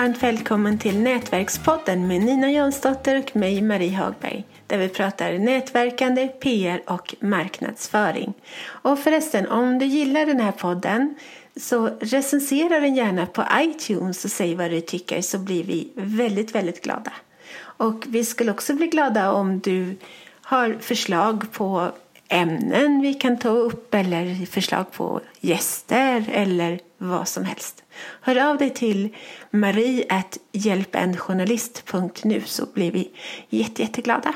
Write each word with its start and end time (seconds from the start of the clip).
varmt 0.00 0.22
välkommen 0.22 0.78
till 0.78 1.00
Nätverkspodden 1.00 2.08
med 2.08 2.20
Nina 2.20 2.50
Jonsdotter 2.50 3.18
och 3.18 3.36
mig 3.36 3.62
Marie 3.62 3.96
Hagberg. 3.96 4.44
Där 4.66 4.78
vi 4.78 4.88
pratar 4.88 5.38
nätverkande, 5.38 6.28
PR 6.28 6.82
och 6.86 7.14
marknadsföring. 7.20 8.34
Och 8.62 8.98
förresten, 8.98 9.46
om 9.46 9.78
du 9.78 9.86
gillar 9.86 10.26
den 10.26 10.40
här 10.40 10.52
podden 10.52 11.14
så 11.56 11.86
recensera 12.00 12.80
den 12.80 12.94
gärna 12.94 13.26
på 13.26 13.44
iTunes 13.58 14.24
och 14.24 14.30
säg 14.30 14.54
vad 14.54 14.70
du 14.70 14.80
tycker 14.80 15.22
så 15.22 15.38
blir 15.38 15.64
vi 15.64 15.92
väldigt, 15.94 16.54
väldigt 16.54 16.84
glada. 16.84 17.12
Och 17.60 18.04
vi 18.08 18.24
skulle 18.24 18.50
också 18.50 18.74
bli 18.74 18.86
glada 18.86 19.32
om 19.32 19.58
du 19.60 19.96
har 20.42 20.76
förslag 20.80 21.52
på 21.52 21.92
ämnen 22.28 23.00
vi 23.00 23.14
kan 23.14 23.38
ta 23.38 23.48
upp 23.48 23.94
eller 23.94 24.46
förslag 24.46 24.92
på 24.92 25.20
gäster 25.40 26.24
eller 26.32 26.80
vad 27.02 27.28
som 27.28 27.44
helst. 27.44 27.82
Hör 28.20 28.50
av 28.50 28.58
dig 28.58 28.70
till 28.70 29.16
marie.hjälpenjournalist.nu 29.50 32.42
så 32.46 32.66
blir 32.66 32.92
vi 32.92 33.10
jätte, 33.48 33.82
jätteglada. 33.82 34.34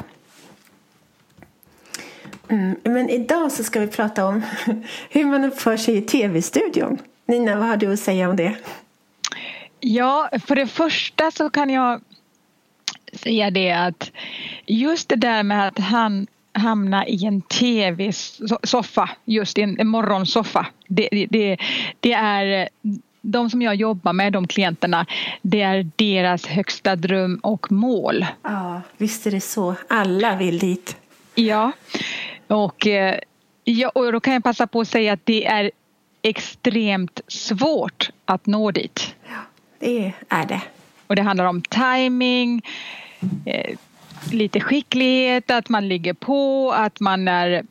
Mm, 2.48 2.76
men 2.82 3.10
idag 3.10 3.52
så 3.52 3.64
ska 3.64 3.80
vi 3.80 3.86
prata 3.86 4.26
om 4.26 4.42
hur 5.10 5.24
man 5.24 5.44
uppför 5.44 5.76
sig 5.76 5.96
i 5.96 6.02
tv-studion. 6.02 6.98
Nina, 7.26 7.56
vad 7.56 7.68
har 7.68 7.76
du 7.76 7.92
att 7.92 8.00
säga 8.00 8.30
om 8.30 8.36
det? 8.36 8.56
Ja, 9.80 10.30
för 10.46 10.56
det 10.56 10.66
första 10.66 11.30
så 11.30 11.50
kan 11.50 11.70
jag 11.70 12.00
säga 13.12 13.50
det 13.50 13.72
att 13.72 14.12
just 14.66 15.08
det 15.08 15.16
där 15.16 15.42
med 15.42 15.68
att 15.68 15.78
han 15.78 16.26
hamna 16.54 17.06
i 17.06 17.26
en 17.26 17.42
tv-soffa, 17.42 19.10
just 19.24 19.58
en 19.58 19.88
morgonsoffa. 19.88 20.66
Det, 20.88 21.08
det, 21.30 21.56
det 22.00 22.12
är 22.12 22.68
de 23.20 23.50
som 23.50 23.62
jag 23.62 23.74
jobbar 23.74 24.12
med, 24.12 24.32
de 24.32 24.46
klienterna, 24.46 25.06
det 25.42 25.60
är 25.60 25.90
deras 25.96 26.46
högsta 26.46 26.96
dröm 26.96 27.40
och 27.42 27.72
mål. 27.72 28.26
Ja, 28.42 28.82
visst 28.96 29.26
är 29.26 29.30
det 29.30 29.40
så. 29.40 29.74
Alla 29.88 30.36
vill 30.36 30.58
dit. 30.58 30.96
Ja, 31.34 31.72
och, 32.46 32.86
eh, 32.86 33.18
ja, 33.64 33.88
och 33.88 34.12
då 34.12 34.20
kan 34.20 34.32
jag 34.34 34.44
passa 34.44 34.66
på 34.66 34.80
att 34.80 34.88
säga 34.88 35.12
att 35.12 35.26
det 35.26 35.46
är 35.46 35.70
extremt 36.22 37.20
svårt 37.28 38.10
att 38.24 38.46
nå 38.46 38.70
dit. 38.70 39.14
Ja, 39.26 39.40
det 39.78 40.12
är 40.28 40.46
det. 40.46 40.62
Och 41.06 41.16
det 41.16 41.22
handlar 41.22 41.44
om 41.44 41.62
timing, 41.62 42.62
eh, 43.46 43.76
lite 44.32 44.60
skicklighet, 44.60 45.50
att 45.50 45.68
man 45.68 45.88
ligger 45.88 46.14
på, 46.14 46.72
att 46.72 47.00
man 47.00 47.28
är 47.28 47.64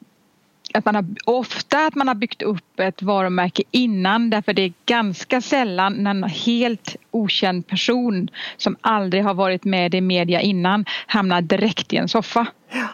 att 0.73 0.85
man 0.85 0.95
har, 0.95 1.05
ofta 1.25 1.85
att 1.85 1.95
man 1.95 2.08
har 2.08 2.16
byggt 2.16 2.41
upp 2.41 2.80
ett 2.80 3.02
varumärke 3.02 3.63
innan 3.72 4.30
därför 4.30 4.53
det 4.53 4.61
är 4.61 4.73
ganska 4.85 5.41
sällan 5.41 5.94
när 5.94 6.11
en 6.11 6.23
helt 6.23 6.95
okänd 7.11 7.67
person 7.67 8.30
som 8.58 8.75
aldrig 8.81 9.23
har 9.23 9.33
varit 9.33 9.63
med 9.63 9.95
i 9.95 10.02
media 10.02 10.41
innan 10.41 10.85
hamnar 11.08 11.41
direkt 11.41 11.94
i 11.94 11.97
en 11.97 12.09
soffa. 12.09 12.45
Ja. 12.72 12.88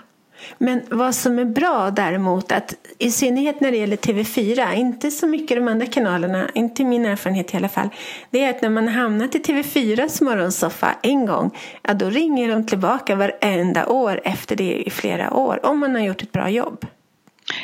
Men 0.58 0.82
vad 0.90 1.16
som 1.16 1.40
är 1.40 1.46
bra 1.46 1.92
däremot, 1.92 2.52
att 2.52 2.76
i 2.98 3.12
synnerhet 3.12 3.62
när 3.62 3.72
det 3.72 3.78
gäller 3.78 3.98
TV4, 3.98 4.74
inte 4.74 5.12
så 5.12 5.28
mycket 5.28 5.58
de 5.58 5.68
andra 5.68 5.86
kanalerna, 5.86 6.50
inte 6.56 6.84
min 6.84 7.06
erfarenhet 7.06 7.54
i 7.54 7.58
alla 7.58 7.70
fall, 7.70 7.90
det 8.30 8.44
är 8.44 8.50
att 8.50 8.62
när 8.62 8.70
man 8.70 8.88
hamnat 8.88 9.36
i 9.36 9.40
TV4s 9.40 10.24
morgonsoffa 10.24 10.96
en 11.02 11.26
gång, 11.26 11.58
ja 11.82 11.94
då 11.94 12.10
ringer 12.10 12.50
de 12.50 12.66
tillbaka 12.66 13.16
varenda 13.16 13.86
år 13.88 14.22
efter 14.24 14.56
det 14.56 14.88
i 14.88 14.90
flera 14.90 15.34
år, 15.34 15.66
om 15.66 15.80
man 15.80 15.96
har 15.96 16.02
gjort 16.02 16.22
ett 16.22 16.32
bra 16.32 16.50
jobb. 16.50 16.86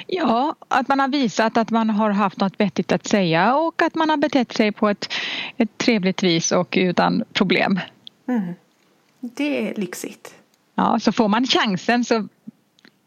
Ja, 0.08 0.56
att 0.68 0.88
man 0.88 1.00
har 1.00 1.08
visat 1.08 1.58
att 1.58 1.70
man 1.70 1.90
har 1.90 2.10
haft 2.10 2.38
något 2.38 2.60
vettigt 2.60 2.92
att 2.92 3.08
säga 3.08 3.56
och 3.56 3.82
att 3.82 3.96
man 3.96 4.10
har 4.10 4.18
betett 4.18 4.54
sig 4.54 4.72
på 4.72 4.90
ett, 4.90 5.14
ett 5.58 5.78
trevligt 5.78 6.24
vis 6.24 6.52
och 6.52 6.74
utan 6.78 7.24
problem. 7.34 7.80
Mm. 8.28 8.54
Det 9.20 9.70
är 9.70 9.76
lyxigt. 9.76 10.36
Ja, 10.76 11.00
så 11.00 11.12
får 11.12 11.28
man 11.28 11.48
chansen 11.48 12.06
så 12.06 12.28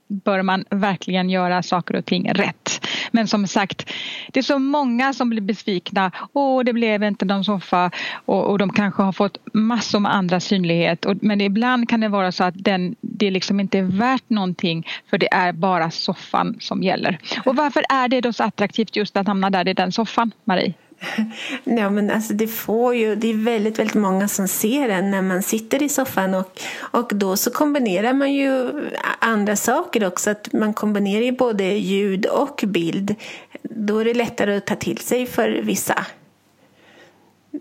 bör 0.08 0.42
man 0.42 0.64
verkligen 0.70 1.30
göra 1.30 1.62
saker 1.62 1.96
och 1.96 2.04
ting 2.04 2.32
rätt. 2.32 2.86
Men 3.10 3.28
som 3.28 3.46
sagt, 3.46 3.90
det 4.32 4.40
är 4.40 4.42
så 4.42 4.58
många 4.58 5.12
som 5.12 5.30
blir 5.30 5.40
besvikna. 5.40 6.10
Åh, 6.32 6.64
det 6.64 6.72
blev 6.72 7.02
inte 7.02 7.24
någon 7.24 7.44
soffa 7.44 7.90
och, 8.24 8.50
och 8.50 8.58
de 8.58 8.72
kanske 8.72 9.02
har 9.02 9.12
fått 9.12 9.38
massor 9.52 10.00
med 10.00 10.14
andra 10.14 10.40
synlighet. 10.40 11.04
Och, 11.04 11.16
men 11.22 11.40
ibland 11.40 11.88
kan 11.88 12.00
det 12.00 12.08
vara 12.08 12.32
så 12.32 12.44
att 12.44 12.54
den, 12.56 12.96
det 13.00 13.30
liksom 13.30 13.60
inte 13.60 13.78
är 13.78 13.82
värt 13.82 14.30
någonting 14.30 14.86
för 15.10 15.18
det 15.18 15.34
är 15.34 15.52
bara 15.52 15.90
soffan 15.90 16.56
som 16.60 16.82
gäller. 16.82 17.18
Och 17.44 17.56
varför 17.56 17.82
är 17.88 18.08
det 18.08 18.20
då 18.20 18.32
så 18.32 18.44
attraktivt 18.44 18.96
just 18.96 19.16
att 19.16 19.26
hamna 19.26 19.50
där 19.50 19.68
i 19.68 19.74
den 19.74 19.92
soffan, 19.92 20.30
Marie? 20.44 20.74
Ja, 21.64 21.90
men 21.90 22.10
alltså 22.10 22.34
det, 22.34 22.46
får 22.46 22.94
ju, 22.94 23.14
det 23.14 23.30
är 23.30 23.44
väldigt, 23.44 23.78
väldigt 23.78 23.94
många 23.94 24.28
som 24.28 24.48
ser 24.48 24.88
en 24.88 25.10
när 25.10 25.22
man 25.22 25.42
sitter 25.42 25.82
i 25.82 25.88
soffan 25.88 26.34
och, 26.34 26.60
och 26.78 27.10
då 27.14 27.36
så 27.36 27.50
kombinerar 27.50 28.12
man 28.12 28.32
ju 28.32 28.70
andra 29.18 29.56
saker 29.56 30.06
också. 30.06 30.30
Att 30.30 30.52
man 30.52 30.74
kombinerar 30.74 31.24
ju 31.24 31.32
både 31.32 31.64
ljud 31.64 32.26
och 32.26 32.64
bild. 32.66 33.14
Då 33.62 33.98
är 33.98 34.04
det 34.04 34.14
lättare 34.14 34.56
att 34.56 34.66
ta 34.66 34.74
till 34.74 34.98
sig 34.98 35.26
för 35.26 35.48
vissa. 35.48 36.04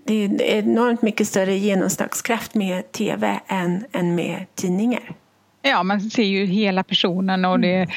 Det 0.06 0.26
är 0.26 0.42
enormt 0.42 1.02
mycket 1.02 1.28
större 1.28 1.56
genomslagskraft 1.56 2.56
med 2.56 2.92
tv 2.92 3.40
än, 3.48 3.86
än 3.92 4.16
med 4.16 4.46
tidningar. 4.56 5.14
Ja, 5.62 5.84
man 5.84 6.02
ser 6.02 6.24
ju 6.24 6.46
hela 6.46 6.84
personen 6.84 7.46
och 7.46 7.60
det, 7.60 7.76
mm. 7.76 7.90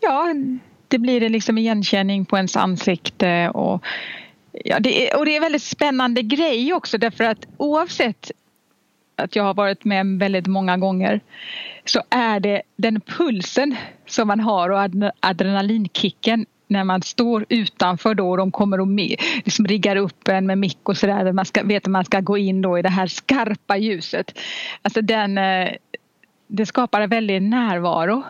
ja, 0.00 0.34
det 0.88 0.98
blir 0.98 1.28
liksom 1.28 1.58
igenkänning 1.58 2.24
på 2.24 2.36
ens 2.36 2.56
ansikte 2.56 3.50
och 3.50 3.84
Ja, 4.52 4.80
det 4.80 5.08
är, 5.08 5.18
och 5.18 5.24
det 5.24 5.32
är 5.32 5.36
en 5.36 5.42
väldigt 5.42 5.62
spännande 5.62 6.22
grej 6.22 6.72
också 6.72 6.98
därför 6.98 7.24
att 7.24 7.46
oavsett 7.56 8.30
att 9.16 9.36
jag 9.36 9.44
har 9.44 9.54
varit 9.54 9.84
med 9.84 10.06
väldigt 10.06 10.46
många 10.46 10.76
gånger 10.76 11.20
så 11.84 12.02
är 12.10 12.40
det 12.40 12.62
den 12.76 13.00
pulsen 13.00 13.76
som 14.06 14.28
man 14.28 14.40
har 14.40 14.70
och 14.70 15.12
adrenalinkicken 15.20 16.46
när 16.66 16.84
man 16.84 17.02
står 17.02 17.46
utanför 17.48 18.14
då 18.14 18.30
och 18.30 18.36
de 18.36 18.52
kommer 18.52 18.80
och 18.80 18.88
liksom 19.44 19.66
riggar 19.66 19.96
upp 19.96 20.28
en 20.28 20.46
med 20.46 20.58
mick 20.58 20.88
och 20.88 20.96
sådär. 20.96 21.32
Man 21.32 21.44
ska, 21.44 21.62
vet 21.62 21.84
att 21.84 21.90
man 21.90 22.04
ska 22.04 22.20
gå 22.20 22.38
in 22.38 22.62
då 22.62 22.78
i 22.78 22.82
det 22.82 22.88
här 22.88 23.06
skarpa 23.06 23.76
ljuset. 23.76 24.38
Alltså 24.82 25.02
den, 25.02 25.38
eh, 25.38 25.68
det 26.46 26.66
skapar 26.66 27.00
en 27.00 27.10
väldig 27.10 27.42
närvaro. 27.42 28.22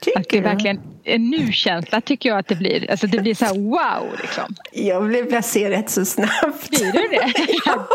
Tycker 0.00 0.20
att 0.20 0.28
det 0.28 0.38
är 0.38 0.42
verkligen 0.42 0.80
en 1.04 1.30
nu-känsla 1.30 2.00
tycker 2.00 2.28
jag 2.28 2.38
att 2.38 2.48
det 2.48 2.54
blir. 2.54 2.90
Alltså 2.90 3.06
det 3.06 3.18
blir 3.18 3.34
så 3.34 3.44
här 3.44 3.54
wow 3.54 4.18
liksom. 4.22 4.54
Jag 4.72 5.04
blev 5.04 5.28
placerad 5.28 5.72
rätt 5.72 5.90
så 5.90 6.04
snabbt. 6.04 6.70
Blir 6.70 6.92
du 6.92 7.08
det? 7.08 7.32
Ja, 7.66 7.88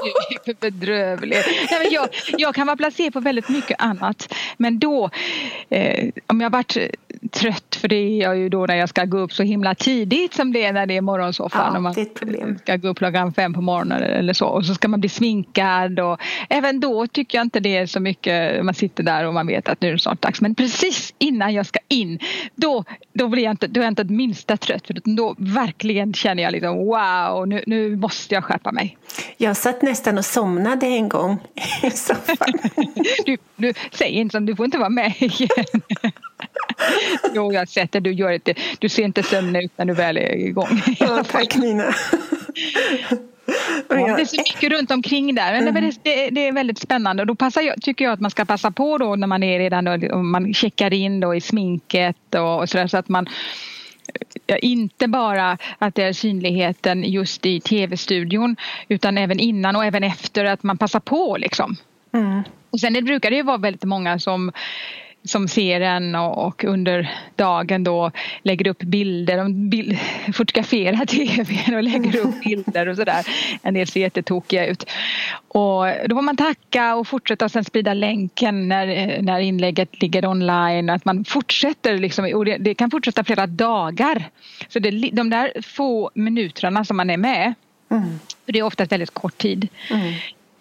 du 0.45 0.51
är 0.51 0.55
bedrövlig. 0.59 1.37
Nej, 1.71 1.79
men 1.83 1.91
jag, 1.91 2.09
jag 2.37 2.55
kan 2.55 2.67
vara 2.67 2.77
placerad 2.77 3.13
på 3.13 3.19
väldigt 3.19 3.49
mycket 3.49 3.81
annat. 3.81 4.33
Men 4.57 4.79
då, 4.79 5.09
eh, 5.69 6.09
om 6.27 6.41
jag 6.41 6.49
varit 6.49 6.77
trött, 7.31 7.75
för 7.81 7.87
det 7.87 7.95
är 7.95 8.21
jag 8.21 8.37
ju 8.37 8.49
då 8.49 8.65
när 8.65 8.75
jag 8.75 8.89
ska 8.89 9.05
gå 9.05 9.17
upp 9.17 9.33
så 9.33 9.43
himla 9.43 9.75
tidigt 9.75 10.33
som 10.33 10.53
det 10.53 10.63
är 10.63 10.73
när 10.73 10.85
det 10.85 10.97
är 10.97 11.01
morgonsoffan. 11.01 11.73
Ja, 11.73 11.79
man 11.79 11.93
det 11.93 12.01
är 12.01 12.05
ett 12.05 12.13
problem. 12.19 12.57
ska 12.57 12.75
gå 12.75 12.87
upp 12.87 12.97
klockan 12.97 13.33
fem 13.33 13.53
på 13.53 13.61
morgonen 13.61 14.03
eller 14.03 14.33
så. 14.33 14.45
Och 14.45 14.65
så 14.65 14.73
ska 14.73 14.87
man 14.87 14.99
bli 14.99 15.09
sminkad 15.09 15.99
och 15.99 16.21
även 16.49 16.79
då 16.79 17.07
tycker 17.07 17.37
jag 17.37 17.45
inte 17.45 17.59
det 17.59 17.77
är 17.77 17.85
så 17.85 17.99
mycket, 17.99 18.65
man 18.65 18.73
sitter 18.73 19.03
där 19.03 19.25
och 19.25 19.33
man 19.33 19.47
vet 19.47 19.69
att 19.69 19.81
nu 19.81 19.87
är 19.87 19.91
det 19.91 19.99
snart 19.99 20.21
dags. 20.21 20.41
Men 20.41 20.55
precis 20.55 21.13
innan 21.17 21.53
jag 21.53 21.65
ska 21.65 21.79
in, 21.87 22.19
då, 22.55 22.83
då, 23.13 23.27
blir 23.27 23.43
jag 23.43 23.53
inte, 23.53 23.67
då 23.67 23.79
är 23.79 23.83
jag 23.83 23.91
inte 23.91 24.01
ett 24.01 24.09
minsta 24.09 24.57
trött. 24.57 24.87
För 24.87 25.15
då 25.15 25.35
verkligen 25.37 26.13
känner 26.13 26.43
jag 26.43 26.51
liksom 26.51 26.77
wow, 26.77 27.47
nu, 27.47 27.63
nu 27.67 27.95
måste 27.95 28.35
jag 28.35 28.43
skärpa 28.43 28.71
mig. 28.71 28.97
Jag 29.37 29.57
satt 29.57 29.81
nästan 29.81 30.17
och 30.17 30.25
somnade 30.25 30.85
en 30.85 31.09
gång 31.09 31.39
i 31.83 31.91
soffan. 31.91 32.53
du, 33.25 33.37
du, 33.55 33.73
säg 33.91 34.09
inte 34.09 34.33
som, 34.33 34.45
du 34.45 34.55
får 34.55 34.65
inte 34.65 34.77
vara 34.77 34.89
med 34.89 35.13
igen. 35.19 35.81
jo, 37.33 37.53
jag 37.53 37.61
har 37.61 37.65
sett 37.65 37.91
det. 37.91 37.99
Du, 37.99 38.11
gör 38.11 38.39
det. 38.43 38.57
du 38.79 38.89
ser 38.89 39.03
inte 39.03 39.23
sömnig 39.23 39.63
ut 39.63 39.71
när 39.75 39.85
du 39.85 39.93
väl 39.93 40.17
är 40.17 40.35
igång. 40.35 40.81
Ja, 40.99 41.23
tack 41.23 41.55
Nina. 41.55 41.93
Ja, 43.89 44.15
det 44.15 44.21
är 44.21 44.25
så 44.25 44.41
mycket 44.41 44.71
runt 44.71 44.91
omkring 44.91 45.35
där. 45.35 45.51
Men 45.51 45.67
mm. 45.67 45.91
det, 46.03 46.29
det, 46.29 46.47
är 46.47 46.51
väldigt 46.51 46.79
spännande. 46.79 47.23
Och 47.23 47.27
då 47.27 47.35
passar 47.35 47.61
jag, 47.61 47.81
tycker 47.81 48.05
jag 48.05 48.13
att 48.13 48.19
man 48.19 48.31
ska 48.31 48.45
passa 48.45 48.71
på 48.71 48.97
då 48.97 49.15
när 49.15 49.27
man 49.27 49.43
är 49.43 49.59
redan 49.59 49.87
och 49.87 50.25
man 50.25 50.53
checkar 50.53 50.93
in 50.93 51.19
då 51.19 51.35
i 51.35 51.41
sminket 51.41 52.35
och, 52.35 52.59
och 52.59 52.69
sådär 52.69 52.87
så 52.87 52.97
att 52.97 53.09
man 53.09 53.27
inte 54.61 55.07
bara 55.07 55.57
att 55.77 55.95
det 55.95 56.03
är 56.03 56.13
synligheten 56.13 57.03
just 57.03 57.45
i 57.45 57.59
tv-studion 57.59 58.55
utan 58.87 59.17
även 59.17 59.39
innan 59.39 59.75
och 59.75 59.85
även 59.85 60.03
efter 60.03 60.45
att 60.45 60.63
man 60.63 60.77
passar 60.77 60.99
på 60.99 61.37
liksom. 61.37 61.75
Mm. 62.13 62.43
Och 62.69 62.79
sen 62.79 62.93
det 62.93 63.01
brukar 63.01 63.29
det 63.29 63.35
ju 63.35 63.43
vara 63.43 63.57
väldigt 63.57 63.83
många 63.83 64.19
som 64.19 64.51
som 65.23 65.47
ser 65.47 65.81
en 65.81 66.15
och, 66.15 66.45
och, 66.47 66.63
under 66.63 67.11
dagen 67.35 67.83
då 67.83 68.11
lägger 68.43 68.67
upp 68.67 68.83
bilder. 68.83 69.37
De 69.37 69.69
bild, 69.69 69.99
fotograferar 70.33 71.05
tvn 71.05 71.75
och 71.75 71.83
lägger 71.83 72.19
upp 72.19 72.41
bilder 72.43 72.89
och 72.89 72.95
sådär. 72.95 73.25
En 73.61 73.73
del 73.73 73.87
ser 73.87 73.99
jättetokiga 73.99 74.65
ut. 74.65 74.85
Och 75.47 75.85
då 76.05 76.15
får 76.15 76.21
man 76.21 76.37
tacka 76.37 76.95
och 76.95 77.07
fortsätta 77.07 77.45
och 77.45 77.51
sen 77.51 77.63
sprida 77.63 77.93
länken 77.93 78.67
när, 78.67 79.21
när 79.21 79.39
inlägget 79.39 80.01
ligger 80.01 80.25
online. 80.25 80.89
Att 80.89 81.05
man 81.05 81.25
fortsätter 81.25 81.97
liksom, 81.97 82.33
och 82.35 82.45
det, 82.45 82.57
det 82.57 82.73
kan 82.73 82.91
fortsätta 82.91 83.23
flera 83.23 83.47
dagar. 83.47 84.29
Så 84.67 84.79
det, 84.79 84.91
de 84.91 85.29
där 85.29 85.51
få 85.61 86.11
minuterna 86.13 86.85
som 86.85 86.97
man 86.97 87.09
är 87.09 87.17
med, 87.17 87.53
mm. 87.91 88.19
det 88.45 88.59
är 88.59 88.63
oftast 88.63 88.91
väldigt 88.91 89.13
kort 89.13 89.37
tid. 89.37 89.67
Mm 89.91 90.13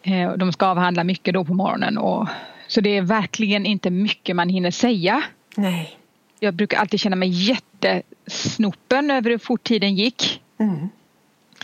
Eh, 0.02 0.32
de 0.32 0.52
ska 0.52 0.66
avhandla 0.66 1.04
mycket 1.04 1.34
då 1.34 1.44
på 1.44 1.54
morgonen. 1.54 1.99
Och, 1.99 2.28
så 2.68 2.80
det 2.80 2.96
är 2.96 3.02
verkligen 3.02 3.66
inte 3.66 3.90
mycket 3.90 4.36
man 4.36 4.48
hinner 4.48 4.70
säga. 4.70 5.22
Nej. 5.56 5.98
Jag 6.40 6.54
brukar 6.54 6.78
alltid 6.78 7.00
känna 7.00 7.16
mig 7.16 7.28
jättesnopen 7.28 9.10
över 9.10 9.30
hur 9.30 9.38
fort 9.38 9.64
tiden 9.64 9.94
gick. 9.94 10.42
Mm. 10.60 10.88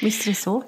Visst 0.00 0.26
är 0.26 0.30
det 0.30 0.34
så. 0.34 0.62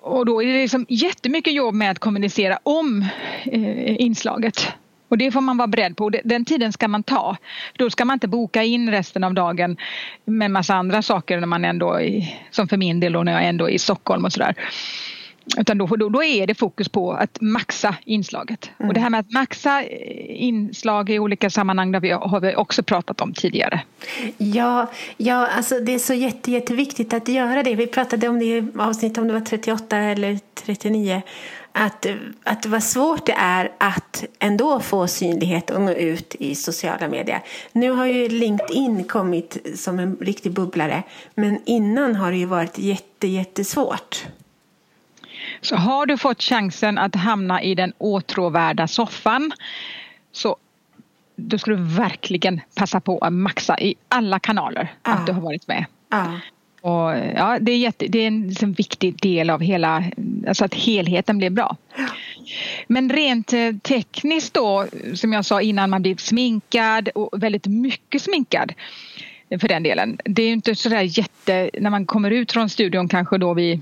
Och 0.00 0.26
då 0.26 0.42
är 0.42 0.46
det 0.46 0.60
liksom 0.60 0.86
jättemycket 0.88 1.54
jobb 1.54 1.74
med 1.74 1.90
att 1.90 1.98
kommunicera 1.98 2.58
om 2.62 3.02
eh, 3.44 4.00
inslaget. 4.00 4.66
Och 5.08 5.18
det 5.18 5.30
får 5.30 5.40
man 5.40 5.56
vara 5.56 5.68
beredd 5.68 5.96
på. 5.96 6.10
Den 6.24 6.44
tiden 6.44 6.72
ska 6.72 6.88
man 6.88 7.02
ta. 7.02 7.36
Då 7.76 7.90
ska 7.90 8.04
man 8.04 8.14
inte 8.14 8.28
boka 8.28 8.62
in 8.62 8.90
resten 8.90 9.24
av 9.24 9.34
dagen 9.34 9.76
med 10.24 10.50
massa 10.50 10.74
andra 10.74 11.02
saker 11.02 11.40
när 11.40 11.46
man 11.46 11.64
ändå 11.64 12.00
som 12.50 12.68
för 12.68 12.76
min 12.76 13.00
del 13.00 13.12
då 13.12 13.22
när 13.22 13.32
jag 13.32 13.44
ändå 13.44 13.68
är 13.68 13.72
i 13.72 13.78
Stockholm 13.78 14.24
och 14.24 14.32
sådär. 14.32 14.54
Utan 15.58 15.78
då, 15.78 15.86
då, 15.86 16.08
då, 16.08 16.24
är 16.24 16.46
det 16.46 16.54
fokus 16.54 16.88
på 16.88 17.12
att 17.12 17.38
maxa 17.40 17.96
inslaget. 18.04 18.70
Mm. 18.78 18.88
Och 18.88 18.94
det 18.94 19.00
här 19.00 19.10
med 19.10 19.20
att 19.20 19.32
maxa 19.32 19.82
eh, 19.82 20.42
inslag 20.42 21.10
i 21.10 21.18
olika 21.18 21.50
sammanhang 21.50 21.92
det 21.92 22.12
har 22.12 22.40
vi 22.40 22.56
också 22.56 22.82
pratat 22.82 23.20
om 23.20 23.32
tidigare. 23.32 23.80
Ja, 24.38 24.90
ja 25.16 25.46
alltså 25.46 25.80
det 25.80 25.94
är 25.94 25.98
så 25.98 26.14
jätte, 26.14 26.50
jätteviktigt 26.50 27.12
att 27.12 27.28
göra 27.28 27.62
det. 27.62 27.74
Vi 27.74 27.86
pratade 27.86 28.28
om 28.28 28.38
det 28.38 28.44
i 28.44 28.66
avsnitt 28.78 29.18
om 29.18 29.26
det 29.26 29.32
var 29.32 29.40
38 29.40 29.96
eller 29.96 30.38
39 30.54 31.22
att, 31.78 32.06
att 32.44 32.66
vad 32.66 32.82
svårt 32.82 33.26
det 33.26 33.34
är 33.38 33.72
att 33.78 34.24
ändå 34.38 34.80
få 34.80 35.06
synlighet 35.06 35.70
och 35.70 35.80
nå 35.80 35.92
ut 35.92 36.34
i 36.38 36.54
sociala 36.54 37.08
medier. 37.08 37.42
Nu 37.72 37.90
har 37.90 38.06
ju 38.06 38.28
LinkedIn 38.28 39.04
kommit 39.04 39.66
som 39.74 39.98
en 39.98 40.16
riktig 40.20 40.52
bubblare, 40.52 41.02
men 41.34 41.60
innan 41.64 42.16
har 42.16 42.30
det 42.30 42.36
ju 42.36 42.46
varit 42.46 42.78
jätte, 42.78 43.26
jättesvårt. 43.26 44.26
Så 45.60 45.76
har 45.76 46.06
du 46.06 46.18
fått 46.18 46.42
chansen 46.42 46.98
att 46.98 47.14
hamna 47.14 47.62
i 47.62 47.74
den 47.74 47.92
åtråvärda 47.98 48.88
soffan 48.88 49.52
så 50.32 50.56
då 51.36 51.58
ska 51.58 51.70
du 51.70 51.76
verkligen 51.76 52.60
passa 52.74 53.00
på 53.00 53.18
att 53.18 53.32
maxa 53.32 53.80
i 53.80 53.94
alla 54.08 54.38
kanaler 54.38 54.92
ja. 55.02 55.12
att 55.12 55.26
du 55.26 55.32
har 55.32 55.40
varit 55.40 55.68
med. 55.68 55.84
Ja. 56.08 56.40
Och, 56.80 57.18
ja, 57.36 57.58
det, 57.60 57.72
är 57.72 57.78
jätte, 57.78 58.06
det 58.06 58.18
är 58.18 58.26
en 58.26 58.48
liksom, 58.48 58.72
viktig 58.72 59.20
del 59.20 59.50
av 59.50 59.60
hela, 59.60 60.04
alltså 60.48 60.64
att 60.64 60.74
helheten 60.74 61.38
blir 61.38 61.50
bra. 61.50 61.76
Men 62.86 63.10
rent 63.10 63.52
eh, 63.52 63.72
tekniskt 63.82 64.54
då, 64.54 64.86
som 65.14 65.32
jag 65.32 65.44
sa 65.44 65.60
innan, 65.60 65.90
man 65.90 66.02
blir 66.02 66.16
sminkad 66.16 67.08
och 67.08 67.42
väldigt 67.42 67.66
mycket 67.66 68.22
sminkad 68.22 68.72
för 69.60 69.68
den 69.68 69.82
delen. 69.82 70.18
Det 70.24 70.42
är 70.42 70.46
ju 70.46 70.52
inte 70.52 70.74
sådär 70.74 71.02
jätte, 71.18 71.70
när 71.80 71.90
man 71.90 72.06
kommer 72.06 72.30
ut 72.30 72.52
från 72.52 72.68
studion 72.68 73.08
kanske 73.08 73.38
då 73.38 73.54
vid 73.54 73.80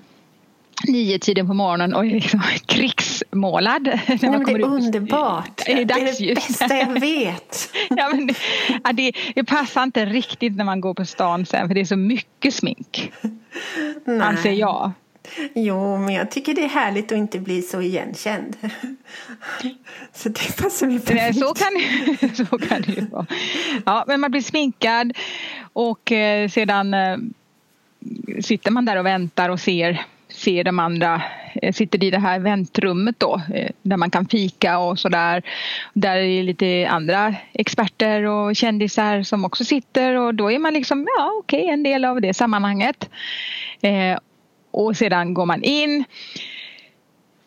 nio 0.88 1.18
tiden 1.18 1.46
på 1.46 1.54
morgonen 1.54 1.94
och 1.94 2.06
är 2.06 2.10
liksom 2.10 2.40
krigsmålad. 2.66 3.84
När 4.22 4.30
man 4.30 4.44
kommer 4.44 4.58
det 4.58 4.64
är 4.64 4.68
underbart. 4.68 5.62
Det 5.66 5.72
är, 5.72 5.84
det 5.84 5.94
är 5.94 6.26
det 6.28 6.34
bästa 6.34 6.76
jag 6.76 7.00
vet. 7.00 7.70
ja, 7.90 8.08
men 8.12 8.26
det, 8.26 8.36
ja, 8.84 8.92
det, 8.92 9.12
det, 9.34 9.44
passar 9.44 9.82
inte 9.82 10.04
riktigt 10.06 10.56
när 10.56 10.64
man 10.64 10.80
går 10.80 10.94
på 10.94 11.04
stan 11.04 11.46
sen 11.46 11.68
för 11.68 11.74
det 11.74 11.80
är 11.80 11.84
så 11.84 11.96
mycket 11.96 12.54
smink. 12.54 13.12
Nej. 14.04 14.20
Anser 14.20 14.52
jag. 14.52 14.92
Jo, 15.54 15.98
men 15.98 16.14
jag 16.14 16.30
tycker 16.30 16.54
det 16.54 16.64
är 16.64 16.68
härligt 16.68 17.12
att 17.12 17.18
inte 17.18 17.38
bli 17.38 17.62
så 17.62 17.82
igenkänd. 17.82 18.56
Så 20.12 20.28
det 20.28 20.62
passar 20.62 20.86
mig 20.86 21.00
perfekt. 21.00 21.38
Så 21.38 21.54
kan, 21.54 22.46
så 22.46 22.58
kan 22.58 22.82
det 22.82 22.92
ju 22.92 23.06
vara. 23.06 23.26
Ja, 23.86 24.04
men 24.06 24.20
man 24.20 24.30
blir 24.30 24.42
sminkad 24.42 25.12
och 25.72 26.12
eh, 26.12 26.48
sedan 26.48 26.94
eh, 26.94 27.16
sitter 28.40 28.70
man 28.70 28.84
där 28.84 28.96
och 28.96 29.06
väntar 29.06 29.48
och 29.48 29.60
ser 29.60 30.04
ser 30.34 30.64
de 30.64 30.78
andra, 30.78 31.22
eh, 31.62 31.72
sitter 31.72 32.04
i 32.04 32.10
det 32.10 32.18
här 32.18 32.38
väntrummet 32.38 33.20
då 33.20 33.40
eh, 33.54 33.70
där 33.82 33.96
man 33.96 34.10
kan 34.10 34.26
fika 34.26 34.78
och 34.78 34.98
sådär. 34.98 35.42
Där 35.92 36.16
är 36.16 36.42
lite 36.42 36.88
andra 36.90 37.34
experter 37.52 38.24
och 38.24 38.56
kändisar 38.56 39.22
som 39.22 39.44
också 39.44 39.64
sitter 39.64 40.14
och 40.14 40.34
då 40.34 40.50
är 40.50 40.58
man 40.58 40.74
liksom, 40.74 41.08
ja 41.16 41.32
okej, 41.38 41.62
okay, 41.62 41.72
en 41.72 41.82
del 41.82 42.04
av 42.04 42.20
det 42.20 42.34
sammanhanget. 42.34 43.10
Eh, 43.80 44.18
och 44.70 44.96
sedan 44.96 45.34
går 45.34 45.46
man 45.46 45.62
in. 45.62 46.04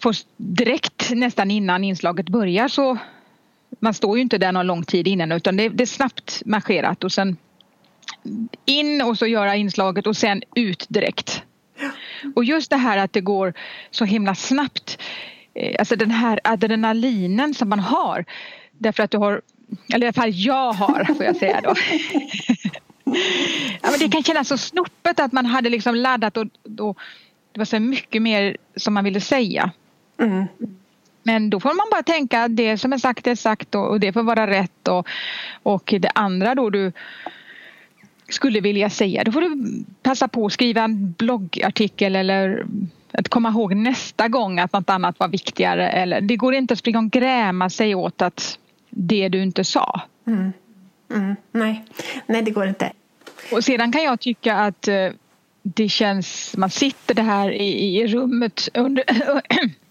Får 0.04 0.16
direkt 0.38 1.12
nästan 1.12 1.51
innan 1.51 1.83
inslaget 1.83 2.30
börjar 2.30 2.68
så 2.68 2.98
man 3.80 3.94
står 3.94 4.18
ju 4.18 4.22
inte 4.22 4.38
där 4.38 4.51
någon 4.51 4.68
lång 4.68 4.83
tid 4.83 5.07
innan 5.07 5.31
utan 5.31 5.57
det, 5.57 5.69
det 5.69 5.83
är 5.83 5.86
snabbt 5.86 6.42
marscherat 6.45 7.04
och 7.04 7.12
sen 7.12 7.38
in 8.66 9.01
och 9.01 9.18
så 9.18 9.28
göra 9.28 9.56
inslaget 9.56 10.07
och 10.07 10.18
sen 10.18 10.42
ut 10.56 10.86
direkt. 10.90 11.44
Och 12.36 12.44
just 12.44 12.69
det 12.69 12.78
här 12.78 12.98
att 12.98 13.14
det 13.14 13.22
går 13.22 13.54
så 13.92 14.06
himla 14.06 14.36
snabbt. 14.36 15.02
Eh, 15.54 15.75
alltså 15.80 15.96
den 15.96 16.12
här 16.12 16.40
adrenalinen 16.44 17.54
som 17.54 17.69
man 17.69 17.80
har. 17.80 18.25
Därför 18.72 19.04
att 19.04 19.12
du 19.12 19.18
har, 19.18 19.42
eller 19.94 20.06
i 20.06 20.08
alla 20.08 20.14
fall 20.14 20.31
jag 20.34 20.74
har 20.74 21.04
får 21.16 21.25
jag 21.25 21.36
säga 21.36 21.62
då. 21.62 21.74
ja, 23.81 23.92
men 23.92 24.00
det 24.00 24.10
kan 24.10 24.24
kännas 24.24 24.48
så 24.48 24.58
snoppet 24.58 25.19
att 25.19 25.31
man 25.31 25.46
hade 25.46 25.69
liksom 25.69 25.96
laddat 25.96 26.38
och, 26.38 26.48
och 26.80 26.98
det 27.52 27.60
var 27.60 27.66
så 27.66 27.80
mycket 27.80 28.22
mer 28.22 28.58
som 28.75 28.94
man 28.94 29.04
ville 29.04 29.22
säga. 29.22 29.72
Mm. 30.19 30.46
Men 31.24 31.50
då 31.50 31.60
får 31.60 31.74
man 31.74 31.88
bara 31.92 32.04
tänka 32.04 32.44
att 32.44 32.56
det 32.56 32.78
som 32.78 32.94
är 32.94 32.98
sagt 32.98 33.28
är 33.28 33.36
sagt 33.36 33.75
och, 33.75 33.90
och 33.90 34.00
det 34.00 34.14
får 34.14 34.24
vara 34.24 34.48
rätt 34.48 34.88
och, 34.88 35.08
och 35.64 35.94
det 36.00 36.10
andra 36.16 36.56
då 36.56 36.69
du 36.69 36.92
skulle 38.30 38.60
vilja 38.60 38.90
säga. 38.90 39.24
Då 39.24 39.32
får 39.32 39.42
du 39.42 39.84
passa 40.02 40.28
på 40.28 40.46
att 40.46 40.54
skriva 40.54 40.82
en 40.82 41.12
bloggartikel 41.12 42.16
eller 42.16 42.66
att 43.12 43.30
komma 43.30 43.50
ihåg 43.50 43.76
nästa 43.76 44.28
gång 44.28 44.60
att 44.60 44.74
något 44.74 44.90
annat 44.90 45.20
var 45.20 45.28
viktigare. 45.28 45.90
Eller, 45.90 46.22
det 46.22 46.36
går 46.36 46.56
inte 46.56 46.74
att 46.74 46.80
springa 46.80 47.00
och 47.00 47.12
gräma 47.12 47.70
sig 47.70 47.96
åt 47.96 48.22
att 48.22 48.60
det 48.90 49.30
du 49.30 49.44
inte 49.44 49.64
sa. 49.64 50.02
Mm. 50.28 50.54
Mm. 51.14 51.36
Nej. 51.52 51.86
Nej, 52.26 52.42
det 52.42 52.52
går 52.52 52.68
inte. 52.68 52.92
Och 53.52 53.64
sedan 53.64 53.92
kan 53.92 54.04
jag 54.04 54.20
tycka 54.20 54.56
att 54.56 54.88
eh, 54.88 55.10
det 55.62 55.90
känns, 55.90 56.58
man 56.58 56.70
sitter 56.70 57.14
det 57.14 57.22
här 57.22 57.52
i, 57.52 57.98
i 57.98 58.08
rummet 58.08 58.70
under, 58.74 59.04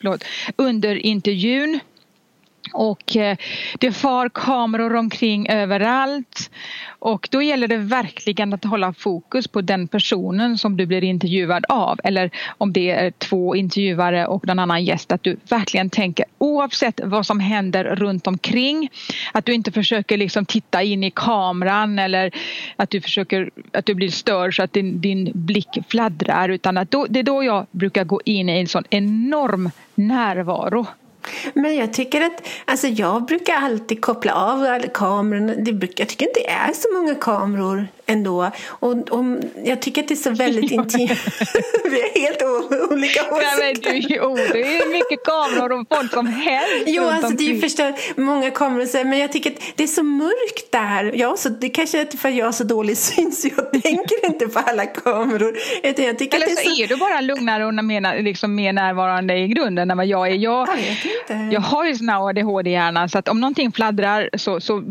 under 0.57 0.95
intervjun 0.95 1.81
och 2.73 3.17
eh, 3.17 3.37
det 3.79 3.93
far 3.93 4.29
kameror 4.29 4.97
omkring 4.97 5.49
överallt. 5.49 6.51
Och 6.99 7.29
då 7.31 7.43
gäller 7.43 7.69
det 7.69 7.77
verkligen 7.77 8.55
att 8.55 8.65
hålla 8.65 8.93
fokus 8.93 9.49
på 9.49 9.61
den 9.61 9.89
personen 9.89 10.59
som 10.59 10.77
du 10.77 10.87
blir 10.87 11.05
intervjuad 11.05 11.65
av. 11.69 12.01
Eller 12.05 12.31
om 12.59 12.73
det 12.73 12.91
är 12.91 13.11
två 13.11 13.57
intervjuare 13.57 14.27
och 14.27 14.47
någon 14.47 14.59
annan 14.59 14.85
gäst. 14.85 15.13
Att 15.13 15.23
du 15.23 15.37
verkligen 15.49 15.91
tänker 15.91 16.25
oavsett 16.39 17.01
vad 17.05 17.27
som 17.27 17.41
händer 17.41 17.85
runt 17.85 18.27
omkring 18.27 18.91
att 19.33 19.45
du 19.45 19.53
inte 19.53 19.73
försöker 19.73 20.17
liksom 20.17 20.45
titta 20.45 20.83
in 20.83 21.05
i 21.05 21.11
kameran 21.11 21.99
eller 21.99 22.31
att 22.77 22.91
du 22.91 23.01
försöker 23.01 23.51
att 23.73 23.87
du 23.87 23.95
blir 23.95 24.11
störd 24.11 24.57
så 24.57 24.63
att 24.63 24.73
din, 24.73 25.01
din 25.01 25.31
blick 25.35 25.79
fladdrar. 25.89 26.49
Utan 26.49 26.79
att 26.79 26.91
då, 26.91 27.07
det 27.09 27.19
är 27.19 27.23
då 27.23 27.45
jag 27.45 27.67
brukar 27.71 28.05
gå 28.05 28.21
in 28.25 28.49
i 28.49 28.61
en 28.61 28.69
sån 28.69 28.85
enorm 28.91 29.71
närvaro 29.95 30.87
men 31.55 31.77
jag 31.77 31.93
tycker 31.93 32.21
att, 32.21 32.49
alltså 32.65 32.87
jag 32.87 33.25
brukar 33.25 33.55
alltid 33.55 34.01
koppla 34.01 34.33
av 34.35 34.81
kamerorna. 34.95 35.55
jag 35.97 36.09
tycker 36.09 36.27
inte 36.27 36.41
det 36.41 36.51
är 36.51 36.73
så 36.73 36.89
många 36.93 37.15
kameror 37.15 37.89
ändå. 38.07 38.51
Och, 38.69 38.93
och 38.93 39.25
jag 39.65 39.83
tycker 39.83 40.03
att 40.03 40.09
det 40.09 40.15
är 40.15 40.17
så 40.17 40.31
väldigt 40.31 40.71
intimt. 40.79 41.11
Vi 41.85 42.01
är 42.01 42.21
helt 42.21 42.43
olika 42.93 43.21
åsikter. 43.21 43.93
Nej, 43.93 44.19
men 44.21 44.35
du, 44.35 44.53
det 44.53 44.77
är 44.77 44.93
mycket 44.93 45.25
kameror 45.25 45.81
och 45.81 45.87
folk 45.97 46.13
som 46.13 46.27
helst. 46.27 46.85
Jo, 46.87 47.03
alltså 47.03 47.29
det 47.29 47.45
är 47.45 47.55
ju 47.55 47.61
förstås 47.61 47.95
många 48.17 48.51
kameror. 48.51 49.05
Men 49.05 49.19
jag 49.19 49.33
tycker 49.33 49.51
att 49.51 49.57
det 49.77 49.83
är 49.83 49.89
så 49.89 50.03
mörkt 50.03 50.73
där. 50.73 51.13
Ja, 51.15 51.37
så 51.37 51.49
det 51.49 51.69
kanske 51.69 52.01
är 52.01 52.17
för 52.17 52.29
att 52.29 52.35
jag 52.35 52.45
har 52.45 52.53
så 52.53 52.65
dålig 52.65 52.97
syn 52.97 53.33
så 53.33 53.49
jag 53.57 53.73
tänker 53.83 54.27
inte 54.27 54.49
på 54.49 54.59
alla 54.59 54.87
kameror. 54.87 55.57
Utan 55.83 56.05
jag 56.05 56.19
tycker 56.19 56.37
Eller 56.37 56.47
att 56.47 56.57
det 56.57 56.63
är 56.63 56.71
så, 56.71 56.77
så 56.77 56.83
är 56.83 56.89
du 56.89 56.97
bara 56.97 57.21
lugnare 57.21 57.67
och 57.67 57.85
mer, 57.85 58.23
liksom 58.23 58.55
mer 58.55 58.73
närvarande 58.73 59.39
i 59.39 59.49
grunden 59.49 59.91
än 59.91 59.97
vad 59.97 60.07
jag 60.07 60.29
är. 60.29 60.35
Jag, 60.35 60.69
jag, 61.29 61.53
jag 61.53 61.61
har 61.61 61.87
ju 61.87 61.95
sån 61.95 62.09
här 62.09 62.29
ADHD-hjärna 62.29 63.09
så 63.09 63.19
att 63.19 63.29
om 63.29 63.41
någonting 63.41 63.73
fladdrar 63.73 64.31
så, 64.37 64.61
så 64.61 64.83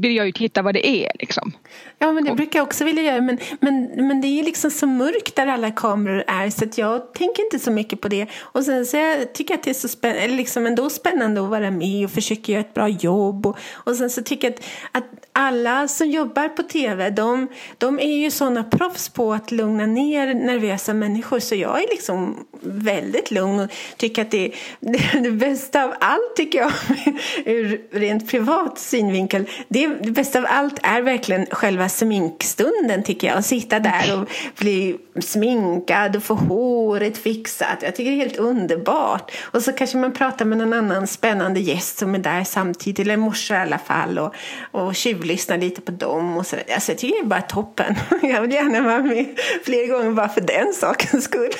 vill 0.00 0.16
jag 0.16 0.26
ju 0.26 0.32
titta 0.32 0.62
vad 0.62 0.74
det 0.74 0.86
är. 0.86 1.12
Liksom. 1.18 1.52
Ja, 1.98 2.12
men 2.12 2.24
det 2.24 2.34
brukar 2.34 2.58
jag 2.58 2.66
också 2.66 2.84
vilja 2.84 3.02
göra. 3.02 3.20
Men, 3.20 3.38
men, 3.60 4.06
men 4.06 4.20
det 4.20 4.26
är 4.26 4.42
liksom 4.42 4.70
så 4.70 4.86
mörkt 4.86 5.36
där 5.36 5.46
alla 5.46 5.70
kameror 5.70 6.24
är 6.26 6.50
så 6.50 6.64
att 6.64 6.78
jag 6.78 7.14
tänker 7.14 7.42
inte 7.42 7.58
så 7.58 7.70
mycket 7.70 8.00
på 8.00 8.08
det. 8.08 8.26
Och 8.36 8.64
sen 8.64 8.86
så 8.86 8.96
jag 8.96 9.32
tycker 9.32 9.54
jag 9.54 9.58
att 9.58 9.64
det 9.64 9.70
är 9.70 9.74
så 9.74 9.88
spännande, 9.88 10.28
liksom 10.28 10.66
ändå 10.66 10.90
spännande 10.90 11.40
att 11.40 11.48
vara 11.48 11.70
med 11.70 12.04
och 12.04 12.10
försöka 12.10 12.52
göra 12.52 12.60
ett 12.60 12.74
bra 12.74 12.88
jobb. 12.88 13.46
Och, 13.46 13.58
och 13.72 13.96
sen 13.96 14.10
så 14.10 14.22
tycker 14.22 14.48
jag 14.48 14.54
att, 14.54 14.64
att 14.92 15.28
alla 15.32 15.88
som 15.88 16.10
jobbar 16.10 16.48
på 16.48 16.62
tv, 16.62 17.10
de, 17.10 17.48
de 17.78 17.98
är 17.98 18.16
ju 18.16 18.30
sådana 18.30 18.64
proffs 18.64 19.08
på 19.08 19.32
att 19.32 19.50
lugna 19.50 19.86
ner 19.86 20.34
nervösa 20.34 20.94
människor. 20.94 21.38
Så 21.38 21.54
jag 21.54 21.82
är 21.82 21.88
liksom 21.90 22.46
väldigt 22.62 23.30
lugn 23.30 23.60
och 23.60 23.70
tycker 23.96 24.22
att 24.22 24.30
det, 24.30 24.52
det, 24.80 25.10
det 25.22 25.30
bästa 25.30 25.84
av 25.84 25.94
allt 26.00 26.36
tycker 26.36 26.58
jag 26.58 26.72
ur 27.44 27.80
rent 27.92 28.30
privat 28.30 28.78
synvinkel, 28.78 29.48
det 29.68 29.88
det 30.02 30.10
bästa 30.10 30.38
av 30.38 30.46
allt 30.48 30.78
är 30.82 31.02
verkligen 31.02 31.46
själva 31.46 31.88
sminkstunden 31.88 33.02
tycker 33.02 33.26
jag. 33.26 33.38
Att 33.38 33.46
sitta 33.46 33.78
där 33.78 34.20
och 34.20 34.28
bli 34.58 34.96
sminkad 35.20 36.16
och 36.16 36.22
få 36.22 36.34
håret 36.34 37.18
fixat. 37.18 37.82
Jag 37.82 37.96
tycker 37.96 38.10
det 38.10 38.16
är 38.16 38.20
helt 38.20 38.36
underbart. 38.36 39.32
Och 39.44 39.62
så 39.62 39.72
kanske 39.72 39.96
man 39.96 40.12
pratar 40.12 40.44
med 40.44 40.58
någon 40.58 40.72
annan 40.72 41.06
spännande 41.06 41.60
gäst 41.60 41.98
som 41.98 42.14
är 42.14 42.18
där 42.18 42.44
samtidigt, 42.44 42.98
eller 42.98 43.16
morsa 43.16 43.54
i 43.54 43.58
alla 43.58 43.78
fall. 43.78 44.18
Och, 44.18 44.34
och 44.70 44.94
tjuvlyssnar 44.94 45.58
lite 45.58 45.80
på 45.80 45.92
dem 45.92 46.36
och 46.36 46.46
sådär. 46.46 46.64
Alltså 46.74 46.92
jag 46.92 46.98
tycker 46.98 47.14
det 47.14 47.20
är 47.20 47.26
bara 47.26 47.42
toppen. 47.42 47.94
Jag 48.22 48.42
vill 48.42 48.52
gärna 48.52 48.82
vara 48.82 49.02
med 49.02 49.38
fler 49.64 49.86
gånger 49.86 50.10
bara 50.10 50.28
för 50.28 50.40
den 50.40 50.72
sakens 50.74 51.24
skull. 51.24 51.52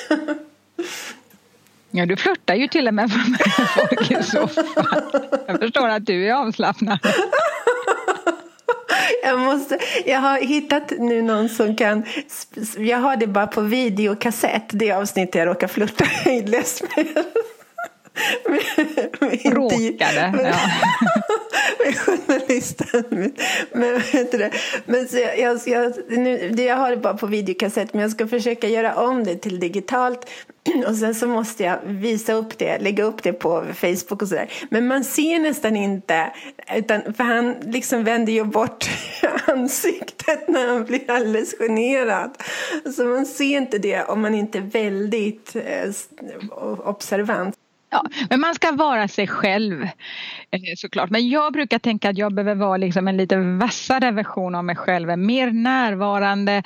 Ja, 1.90 2.06
du 2.06 2.16
flörtar 2.16 2.54
ju 2.54 2.68
till 2.68 2.88
och 2.88 2.94
med 2.94 3.10
med 3.10 3.52
folk 3.74 4.10
i 4.10 4.22
soffan. 4.22 4.64
Jag 5.46 5.60
förstår 5.60 5.88
att 5.88 6.06
du 6.06 6.28
är 6.28 6.34
avslappnad. 6.34 6.98
Jag, 9.22 9.38
måste, 9.38 9.78
jag 10.06 10.20
har 10.20 10.38
hittat 10.38 10.92
nu 10.98 11.22
någon 11.22 11.48
som 11.48 11.76
kan... 11.76 12.04
Jag 12.78 12.98
har 12.98 13.16
det 13.16 13.26
bara 13.26 13.46
på 13.46 13.60
videokassett, 13.60 14.64
det 14.68 14.92
avsnitt 14.92 15.34
jag 15.34 15.46
råkar 15.46 15.68
flörta 15.68 16.04
hejdlöst 16.04 16.82
med. 16.96 17.24
Råkade, 19.44 20.32
ja 20.42 21.17
journalisten. 21.92 23.32
Men, 23.72 23.94
vet 24.12 24.32
du 24.32 24.38
det? 24.38 24.50
men 24.86 25.08
så 25.08 25.16
jag, 25.16 25.38
jag, 25.38 25.60
jag, 25.66 25.92
nu, 26.08 26.54
jag 26.56 26.76
har 26.76 26.90
det 26.90 26.96
bara 26.96 27.14
på 27.14 27.26
videokassett 27.26 27.94
men 27.94 28.02
jag 28.02 28.10
ska 28.10 28.28
försöka 28.28 28.68
göra 28.68 28.94
om 28.94 29.24
det 29.24 29.36
till 29.36 29.60
digitalt. 29.60 30.30
Och 30.88 30.96
sen 30.96 31.14
så 31.14 31.26
måste 31.26 31.62
jag 31.62 31.78
visa 31.84 32.32
upp 32.32 32.58
det, 32.58 32.78
lägga 32.78 33.04
upp 33.04 33.22
det 33.22 33.32
på 33.32 33.64
Facebook 33.74 34.22
och 34.22 34.28
sådär. 34.28 34.52
Men 34.70 34.86
man 34.86 35.04
ser 35.04 35.38
nästan 35.38 35.76
inte, 35.76 36.32
utan, 36.76 37.14
för 37.14 37.24
han 37.24 37.56
liksom 37.60 38.04
vänder 38.04 38.32
ju 38.32 38.44
bort 38.44 38.90
ansiktet 39.46 40.48
när 40.48 40.68
han 40.68 40.84
blir 40.84 41.10
alldeles 41.10 41.54
generad. 41.58 42.30
Så 42.96 43.04
man 43.04 43.26
ser 43.26 43.56
inte 43.56 43.78
det 43.78 44.04
om 44.04 44.20
man 44.20 44.34
inte 44.34 44.58
är 44.58 44.62
väldigt 44.62 45.56
eh, 45.56 45.90
observant. 46.84 47.54
Ja, 47.90 48.04
men 48.30 48.40
man 48.40 48.54
ska 48.54 48.72
vara 48.72 49.08
sig 49.08 49.26
själv 49.26 49.82
eh, 50.50 50.60
såklart. 50.76 51.10
Men 51.10 51.28
jag 51.28 51.52
brukar 51.52 51.78
tänka 51.78 52.10
att 52.10 52.18
jag 52.18 52.34
behöver 52.34 52.54
vara 52.54 52.76
liksom 52.76 53.08
en 53.08 53.16
lite 53.16 53.36
vassare 53.36 54.10
version 54.10 54.54
av 54.54 54.64
mig 54.64 54.76
själv. 54.76 55.18
Mer 55.18 55.50
närvarande, 55.50 56.62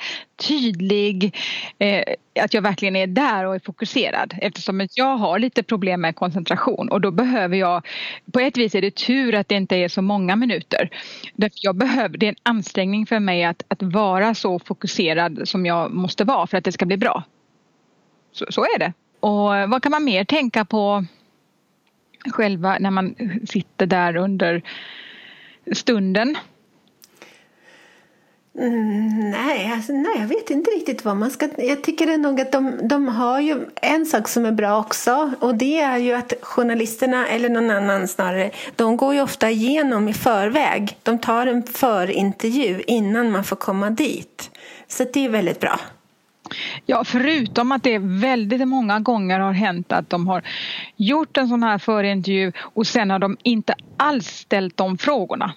tydlig. 0.47 1.35
Eh, 1.79 2.03
att 2.41 2.53
jag 2.53 2.61
verkligen 2.61 2.95
är 2.95 3.07
där 3.07 3.45
och 3.45 3.55
är 3.55 3.59
fokuserad. 3.59 4.33
Eftersom 4.41 4.87
jag 4.93 5.17
har 5.17 5.39
lite 5.39 5.63
problem 5.63 6.01
med 6.01 6.15
koncentration. 6.15 6.89
Och 6.89 7.01
då 7.01 7.11
behöver 7.11 7.57
jag, 7.57 7.87
på 8.31 8.39
ett 8.39 8.57
vis 8.57 8.75
är 8.75 8.81
det 8.81 8.95
tur 8.95 9.35
att 9.35 9.47
det 9.47 9.55
inte 9.55 9.75
är 9.75 9.87
så 9.87 10.01
många 10.01 10.35
minuter. 10.35 10.89
Jag 11.61 11.75
behöver, 11.75 12.17
det 12.17 12.25
är 12.25 12.29
en 12.29 12.35
ansträngning 12.43 13.05
för 13.05 13.19
mig 13.19 13.43
att, 13.43 13.63
att 13.67 13.83
vara 13.83 14.35
så 14.35 14.59
fokuserad 14.59 15.47
som 15.47 15.65
jag 15.65 15.91
måste 15.91 16.23
vara 16.23 16.47
för 16.47 16.57
att 16.57 16.63
det 16.63 16.71
ska 16.71 16.85
bli 16.85 16.97
bra. 16.97 17.23
Så, 18.31 18.45
så 18.49 18.63
är 18.63 18.79
det. 18.79 18.93
Och 19.23 19.69
vad 19.69 19.83
kan 19.83 19.91
man 19.91 20.03
mer 20.03 20.23
tänka 20.25 20.65
på 20.65 21.05
själva 22.25 22.77
när 22.79 22.91
man 22.91 23.15
sitter 23.49 23.85
där 23.85 24.15
under 24.15 24.61
stunden? 25.73 26.37
Mm, 28.59 29.31
nej, 29.31 29.71
alltså, 29.73 29.93
nej, 29.93 30.15
jag 30.19 30.27
vet 30.27 30.49
inte 30.49 30.71
riktigt 30.71 31.05
vad 31.05 31.17
man 31.17 31.31
ska... 31.31 31.49
Jag 31.57 31.83
tycker 31.83 32.17
nog 32.17 32.41
att 32.41 32.51
de, 32.51 32.79
de 32.83 33.07
har 33.07 33.39
ju 33.39 33.65
en 33.81 34.05
sak 34.05 34.27
som 34.27 34.45
är 34.45 34.51
bra 34.51 34.79
också 34.79 35.31
och 35.39 35.55
det 35.55 35.79
är 35.79 35.97
ju 35.97 36.13
att 36.13 36.33
journalisterna, 36.41 37.27
eller 37.27 37.49
någon 37.49 37.69
annan 37.69 38.07
snarare, 38.07 38.51
de 38.75 38.97
går 38.97 39.13
ju 39.13 39.21
ofta 39.21 39.49
igenom 39.49 40.07
i 40.07 40.13
förväg. 40.13 40.97
De 41.03 41.19
tar 41.19 41.47
en 41.47 41.63
förintervju 41.63 42.81
innan 42.87 43.31
man 43.31 43.43
får 43.43 43.55
komma 43.55 43.89
dit. 43.89 44.51
Så 44.87 45.05
det 45.13 45.25
är 45.25 45.29
väldigt 45.29 45.59
bra. 45.59 45.79
Ja, 46.85 47.03
förutom 47.03 47.71
att 47.71 47.83
det 47.83 47.97
väldigt 47.99 48.67
många 48.67 48.99
gånger 48.99 49.39
har 49.39 49.53
hänt 49.53 49.91
att 49.91 50.09
de 50.09 50.27
har 50.27 50.43
gjort 50.95 51.37
en 51.37 51.47
sån 51.47 51.63
här 51.63 51.77
förintervju 51.77 52.51
och 52.59 52.87
sen 52.87 53.09
har 53.09 53.19
de 53.19 53.37
inte 53.43 53.75
alls 53.97 54.27
ställt 54.27 54.77
de 54.77 54.97
frågorna. 54.97 55.53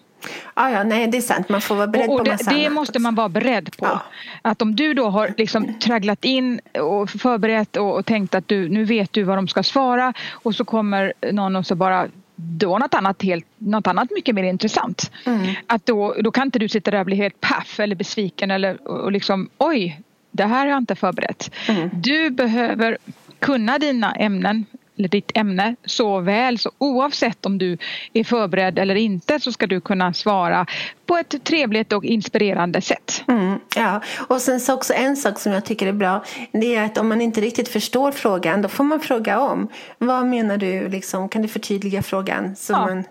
Ah, 0.54 0.70
ja, 0.70 0.84
nej 0.84 1.06
det 1.06 1.16
är 1.16 1.22
sant. 1.22 1.48
Man 1.48 1.60
får 1.60 1.74
vara 1.74 1.86
beredd 1.86 2.08
och, 2.08 2.14
och 2.14 2.18
på 2.18 2.24
Det, 2.24 2.50
det 2.50 2.70
måste 2.70 2.98
man 2.98 3.14
vara 3.14 3.28
beredd 3.28 3.76
på. 3.76 3.86
Ja. 3.86 4.02
Att 4.42 4.62
om 4.62 4.76
du 4.76 4.94
då 4.94 5.08
har 5.08 5.34
liksom 5.36 5.78
tragglat 5.78 6.24
in 6.24 6.60
och 6.80 7.10
förberett 7.10 7.76
och, 7.76 7.96
och 7.96 8.06
tänkt 8.06 8.34
att 8.34 8.48
du, 8.48 8.68
nu 8.68 8.84
vet 8.84 9.12
du 9.12 9.22
vad 9.22 9.38
de 9.38 9.48
ska 9.48 9.62
svara 9.62 10.12
och 10.30 10.54
så 10.54 10.64
kommer 10.64 11.12
någon 11.32 11.56
och 11.56 11.66
så 11.66 11.74
bara 11.74 12.08
då 12.36 12.78
något 12.78 12.94
annat, 12.94 13.22
helt, 13.22 13.46
något 13.58 13.86
annat 13.86 14.10
mycket 14.10 14.34
mer 14.34 14.42
intressant. 14.42 15.10
Mm. 15.26 15.54
Att 15.66 15.86
då, 15.86 16.14
då 16.20 16.30
kan 16.30 16.46
inte 16.46 16.58
du 16.58 16.68
sitta 16.68 16.90
där 16.90 17.00
och 17.00 17.06
bli 17.06 17.16
helt 17.16 17.40
paff 17.40 17.80
eller 17.80 17.96
besviken 17.96 18.50
eller 18.50 18.88
och 18.88 19.12
liksom 19.12 19.48
oj, 19.58 20.00
det 20.36 20.44
här 20.44 20.58
har 20.58 20.66
jag 20.66 20.78
inte 20.78 20.94
förberett. 20.94 21.50
Mm. 21.68 21.90
Du 21.92 22.30
behöver 22.30 22.98
kunna 23.38 23.78
dina 23.78 24.14
ämnen 24.14 24.66
eller 24.98 25.08
ditt 25.08 25.30
ämne 25.34 25.76
så 25.84 26.20
väl 26.20 26.58
så 26.58 26.70
oavsett 26.78 27.46
om 27.46 27.58
du 27.58 27.78
är 28.12 28.24
förberedd 28.24 28.78
eller 28.78 28.94
inte 28.94 29.40
så 29.40 29.52
ska 29.52 29.66
du 29.66 29.80
kunna 29.80 30.12
svara 30.12 30.66
på 31.06 31.16
ett 31.16 31.44
trevligt 31.44 31.92
och 31.92 32.04
inspirerande 32.04 32.80
sätt. 32.80 33.24
Mm, 33.28 33.58
ja, 33.76 34.02
och 34.28 34.40
sen 34.40 34.60
så 34.60 34.74
också 34.74 34.94
en 34.94 35.16
sak 35.16 35.38
som 35.38 35.52
jag 35.52 35.64
tycker 35.64 35.86
är 35.86 35.92
bra 35.92 36.24
det 36.52 36.74
är 36.74 36.84
att 36.84 36.98
om 36.98 37.08
man 37.08 37.20
inte 37.20 37.40
riktigt 37.40 37.68
förstår 37.68 38.12
frågan 38.12 38.62
då 38.62 38.68
får 38.68 38.84
man 38.84 39.00
fråga 39.00 39.40
om. 39.40 39.68
Vad 39.98 40.26
menar 40.26 40.56
du? 40.56 40.88
Liksom, 40.88 41.28
kan 41.28 41.42
du 41.42 41.48
förtydliga 41.48 42.02
frågan? 42.02 42.56
Så 42.56 42.72
ja. 42.72 42.86
man, 42.86 43.04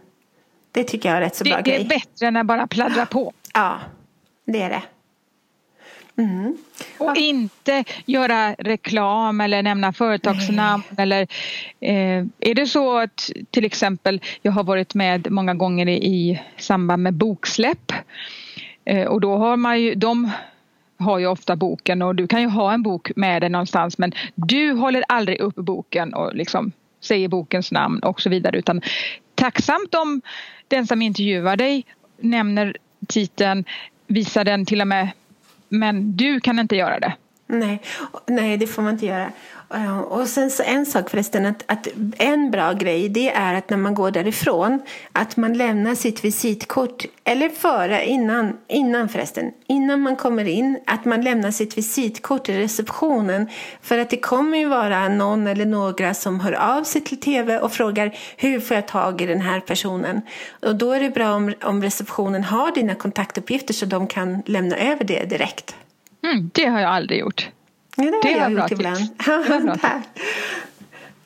det 0.72 0.84
tycker 0.84 1.10
jag 1.10 1.18
är 1.18 1.22
rätt 1.22 1.36
så 1.36 1.44
det, 1.44 1.50
bra 1.50 1.58
det 1.58 1.70
grej. 1.70 1.78
Det 1.80 1.96
är 1.96 2.00
bättre 2.00 2.28
än 2.28 2.38
att 2.38 2.46
bara 2.46 2.68
pladdra 2.68 3.06
på. 3.06 3.34
Ja, 3.54 3.80
det 4.46 4.62
är 4.62 4.70
det. 4.70 4.82
Mm. 6.18 6.58
Och 6.98 7.18
inte 7.18 7.84
göra 8.06 8.54
reklam 8.54 9.42
eller 9.42 9.64
nämna 9.64 9.94
företagsnamn. 9.94 10.84
Eller, 10.98 11.22
eh, 11.80 12.26
är 12.40 12.56
det 12.56 12.68
så 12.68 12.98
att 12.98 13.32
till 13.52 13.66
exempel 13.66 14.22
jag 14.42 14.52
har 14.52 14.64
varit 14.64 14.94
med 14.94 15.32
många 15.32 15.54
gånger 15.54 15.90
i 15.90 16.42
samband 16.58 17.04
med 17.04 17.14
boksläpp 17.14 17.92
eh, 18.86 19.06
och 19.06 19.22
då 19.22 19.38
har 19.38 19.58
man 19.58 19.82
ju, 19.82 19.96
de 19.96 20.32
har 20.98 21.20
ju 21.20 21.28
ofta 21.28 21.56
boken 21.56 22.02
och 22.02 22.16
du 22.16 22.28
kan 22.28 22.42
ju 22.42 22.48
ha 22.48 22.74
en 22.74 22.84
bok 22.84 23.12
med 23.16 23.42
dig 23.42 23.50
någonstans 23.50 23.98
men 23.98 24.12
du 24.36 24.72
håller 24.72 25.04
aldrig 25.08 25.40
upp 25.40 25.56
boken 25.56 26.14
och 26.14 26.36
liksom 26.36 26.72
säger 27.02 27.28
bokens 27.28 27.72
namn 27.72 28.00
och 28.00 28.22
så 28.22 28.30
vidare 28.30 28.58
utan 28.58 28.82
tacksamt 29.36 29.96
om 29.96 30.22
den 30.68 30.88
som 30.88 31.02
intervjuar 31.02 31.58
dig 31.58 31.86
nämner 32.20 32.78
titeln, 33.08 33.66
visar 34.08 34.44
den 34.44 34.66
till 34.66 34.82
och 34.82 34.88
med 34.88 35.10
men 35.80 36.18
du 36.18 36.40
kan 36.40 36.60
inte 36.60 36.76
göra 36.76 37.00
det. 37.00 37.14
Nej, 37.48 37.82
nej 38.26 38.58
det 38.58 38.68
får 38.68 38.82
man 38.82 38.94
inte 38.94 39.06
göra. 39.06 39.32
Eh, 39.74 40.00
och 40.00 40.28
sen 40.28 40.52
så 40.52 40.64
en 40.64 40.86
sak 40.86 41.10
förresten, 41.10 41.46
att, 41.46 41.64
att 41.66 41.88
en 42.18 42.52
bra 42.52 42.74
grej 42.74 43.10
det 43.10 43.30
är 43.30 43.54
att 43.54 43.70
när 43.70 43.78
man 43.78 43.94
går 43.94 44.12
därifrån 44.12 44.82
att 45.12 45.38
man 45.38 45.54
lämnar 45.54 45.96
sitt 45.96 46.26
visitkort, 46.26 47.06
eller 47.24 47.50
före, 47.50 48.06
innan, 48.06 48.58
innan 48.68 49.10
förresten, 49.10 49.52
innan 49.68 50.02
man 50.02 50.16
kommer 50.16 50.48
in, 50.48 50.80
att 50.86 51.06
man 51.06 51.22
lämnar 51.22 51.52
sitt 51.52 51.78
visitkort 51.78 52.50
i 52.50 52.60
receptionen. 52.60 53.50
För 53.82 53.98
att 53.98 54.10
det 54.10 54.18
kommer 54.18 54.58
ju 54.58 54.68
vara 54.68 55.10
någon 55.10 55.48
eller 55.48 55.66
några 55.66 56.14
som 56.14 56.40
hör 56.40 56.54
av 56.54 56.84
sig 56.84 57.02
till 57.02 57.20
tv 57.20 57.60
och 57.60 57.72
frågar 57.72 58.18
hur 58.38 58.60
får 58.60 58.76
jag 58.76 58.88
tag 58.88 59.22
i 59.22 59.26
den 59.26 59.42
här 59.42 59.60
personen? 59.60 60.22
Och 60.62 60.76
då 60.76 60.92
är 60.92 61.00
det 61.00 61.10
bra 61.10 61.34
om, 61.34 61.54
om 61.64 61.82
receptionen 61.82 62.44
har 62.44 62.72
dina 62.72 62.96
kontaktuppgifter 62.96 63.74
så 63.74 63.86
de 63.86 64.08
kan 64.08 64.44
lämna 64.46 64.76
över 64.76 65.04
det 65.04 65.30
direkt. 65.30 65.76
Mm, 66.32 66.50
det 66.54 66.66
har 66.66 66.80
jag 66.80 66.90
aldrig 66.90 67.20
gjort. 67.20 67.50
Ja, 67.96 68.04
det, 68.04 68.20
det 68.22 68.34
har 68.34 68.40
jag 68.40 68.52
gjort 68.52 68.72
ibland. 68.72 69.00
Ja, 69.26 70.02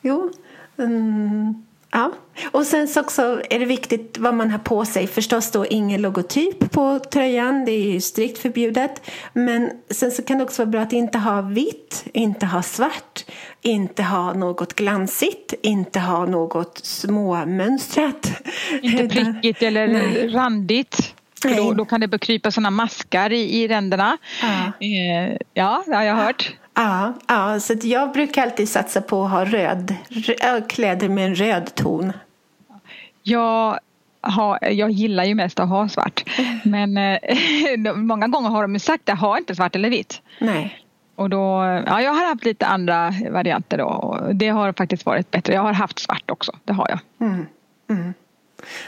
jo. 0.02 0.32
Mm. 0.78 1.54
Ja, 1.92 2.12
och 2.50 2.66
sen 2.66 2.88
så 2.88 3.00
också 3.00 3.42
är 3.50 3.58
det 3.58 3.64
viktigt 3.64 4.18
vad 4.18 4.34
man 4.34 4.50
har 4.50 4.58
på 4.58 4.84
sig. 4.84 5.06
Förstås 5.06 5.50
då 5.50 5.66
ingen 5.66 6.02
logotyp 6.02 6.70
på 6.70 6.98
tröjan, 6.98 7.64
det 7.64 7.72
är 7.72 7.92
ju 7.92 8.00
strikt 8.00 8.38
förbjudet. 8.38 9.10
Men 9.32 9.70
sen 9.90 10.10
så 10.10 10.22
kan 10.22 10.38
det 10.38 10.44
också 10.44 10.62
vara 10.62 10.70
bra 10.70 10.80
att 10.80 10.92
inte 10.92 11.18
ha 11.18 11.40
vitt, 11.40 12.04
inte 12.12 12.46
ha 12.46 12.62
svart, 12.62 13.24
inte 13.62 14.02
ha 14.02 14.32
något 14.34 14.74
glansigt, 14.74 15.54
inte 15.62 16.00
ha 16.00 16.26
något 16.26 16.78
småmönstrat. 16.78 18.32
Inte 18.82 19.08
prickigt 19.14 19.62
eller 19.62 19.88
Nej. 19.88 20.28
randigt. 20.28 21.14
Då, 21.42 21.72
då, 21.72 21.84
kan 21.84 22.00
det 22.00 22.18
krypa 22.18 22.50
sådana 22.50 22.70
maskar 22.70 23.32
i, 23.32 23.62
i 23.62 23.68
ränderna. 23.68 24.18
Ja. 24.42 24.86
Eh, 24.86 25.36
ja, 25.54 25.84
det 25.86 25.96
har 25.96 26.02
jag 26.02 26.14
hört. 26.14 26.52
Ja, 26.74 27.12
ja 27.28 27.60
så 27.60 27.74
jag 27.82 28.12
brukar 28.12 28.42
alltid 28.42 28.68
satsa 28.68 29.00
på 29.00 29.24
att 29.24 29.30
ha 29.30 29.44
röd, 29.44 29.94
röd 30.08 30.70
kläder 30.70 31.08
med 31.08 31.26
en 31.26 31.34
röd 31.34 31.74
ton. 31.74 32.12
Jag, 33.22 33.78
har, 34.20 34.58
jag 34.70 34.90
gillar 34.90 35.24
ju 35.24 35.34
mest 35.34 35.60
att 35.60 35.68
ha 35.68 35.88
svart. 35.88 36.24
Men 36.64 36.96
eh, 36.96 37.18
många 37.94 38.28
gånger 38.28 38.48
har 38.48 38.62
de 38.62 38.78
sagt 38.78 39.08
att 39.08 39.20
ha 39.20 39.38
inte 39.38 39.54
svart 39.54 39.76
eller 39.76 39.90
vitt. 39.90 40.22
Nej. 40.38 40.76
Och 41.14 41.30
då, 41.30 41.38
ja, 41.86 42.02
jag 42.02 42.12
har 42.12 42.28
haft 42.28 42.44
lite 42.44 42.66
andra 42.66 43.14
varianter 43.30 43.78
då. 43.78 43.84
Och 43.84 44.36
det 44.36 44.48
har 44.48 44.72
faktiskt 44.72 45.06
varit 45.06 45.30
bättre. 45.30 45.54
Jag 45.54 45.62
har 45.62 45.72
haft 45.72 45.98
svart 45.98 46.30
också, 46.30 46.52
det 46.64 46.72
har 46.72 46.88
jag. 46.88 47.28
Mm. 47.28 47.46
Mm. 47.90 48.14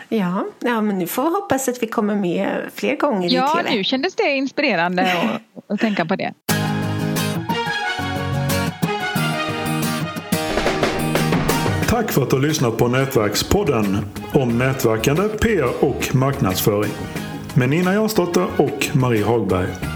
Ja, 0.09 0.47
ja, 0.59 0.81
men 0.81 0.99
nu 0.99 1.07
får 1.07 1.23
vi 1.23 1.29
hoppas 1.29 1.69
att 1.69 1.83
vi 1.83 1.87
kommer 1.87 2.17
med 2.17 2.71
fler 2.75 2.97
gånger 2.97 3.29
ja, 3.31 3.53
i 3.53 3.57
TV. 3.57 3.69
Ja, 3.71 3.77
nu 3.77 3.85
kändes 3.85 4.15
det 4.15 4.33
inspirerande 4.33 5.13
att, 5.13 5.73
att 5.73 5.81
tänka 5.81 6.05
på 6.05 6.17
det. 6.17 6.35
Tack 11.89 12.13
för 12.13 12.23
att 12.23 12.31
du 12.31 12.37
har 12.37 12.43
lyssnat 12.43 12.77
på 12.77 12.89
Nätverkspodden 12.89 13.99
om 14.35 14.59
nätverkande, 14.59 15.23
PR 15.29 15.85
och 15.85 16.15
marknadsföring 16.15 16.93
med 17.55 17.69
Nina 17.69 17.95
Jansdotter 17.95 18.47
och 18.57 18.89
Marie 18.93 19.25
Hagberg. 19.25 19.92